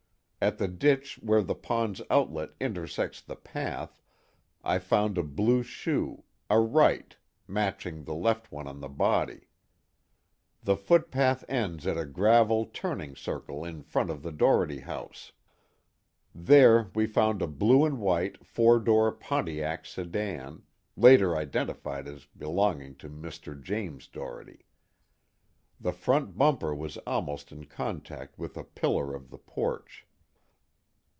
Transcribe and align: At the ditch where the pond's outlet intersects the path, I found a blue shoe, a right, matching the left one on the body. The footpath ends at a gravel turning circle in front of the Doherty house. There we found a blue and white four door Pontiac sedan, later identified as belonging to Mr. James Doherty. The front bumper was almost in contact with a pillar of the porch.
At 0.43 0.57
the 0.57 0.67
ditch 0.67 1.19
where 1.21 1.43
the 1.43 1.53
pond's 1.53 2.01
outlet 2.09 2.55
intersects 2.59 3.21
the 3.21 3.35
path, 3.35 4.01
I 4.63 4.79
found 4.79 5.19
a 5.19 5.23
blue 5.23 5.61
shoe, 5.61 6.23
a 6.49 6.59
right, 6.59 7.15
matching 7.47 8.05
the 8.05 8.15
left 8.15 8.51
one 8.51 8.65
on 8.67 8.79
the 8.79 8.89
body. 8.89 9.49
The 10.63 10.75
footpath 10.75 11.45
ends 11.47 11.85
at 11.85 11.95
a 11.95 12.05
gravel 12.07 12.65
turning 12.65 13.15
circle 13.15 13.63
in 13.63 13.83
front 13.83 14.09
of 14.09 14.23
the 14.23 14.31
Doherty 14.31 14.79
house. 14.79 15.31
There 16.33 16.89
we 16.95 17.05
found 17.05 17.43
a 17.43 17.47
blue 17.47 17.85
and 17.85 17.99
white 17.99 18.43
four 18.43 18.79
door 18.79 19.11
Pontiac 19.11 19.85
sedan, 19.85 20.63
later 20.97 21.37
identified 21.37 22.07
as 22.07 22.25
belonging 22.25 22.95
to 22.95 23.09
Mr. 23.11 23.61
James 23.61 24.07
Doherty. 24.07 24.65
The 25.79 25.93
front 25.93 26.35
bumper 26.35 26.73
was 26.73 26.97
almost 27.05 27.51
in 27.51 27.65
contact 27.65 28.39
with 28.39 28.57
a 28.57 28.63
pillar 28.63 29.13
of 29.13 29.29
the 29.29 29.37
porch. 29.37 30.07